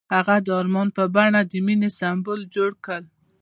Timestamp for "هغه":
0.15-0.35